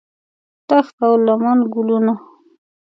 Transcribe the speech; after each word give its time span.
دښت 0.67 0.95
او 1.07 1.13
لمن 1.25 1.59
ګلونه 1.73 2.13